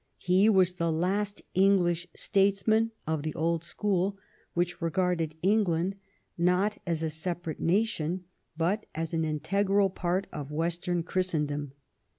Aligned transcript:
He 0.17 0.49
was 0.49 0.73
the 0.73 0.91
last 0.91 1.43
English 1.53 2.07
statesman 2.15 2.89
of 3.05 3.21
the 3.21 3.35
old 3.35 3.63
school, 3.63 4.17
which 4.55 4.81
regarded 4.81 5.35
England 5.43 5.93
not 6.39 6.79
as 6.87 7.03
a 7.03 7.09
separate 7.11 7.59
nation, 7.59 8.23
but 8.57 8.87
as 8.95 9.13
an 9.13 9.23
integral 9.23 9.91
part 9.91 10.25
of 10.33 10.51
Western 10.51 11.03
Christendom. 11.03 11.73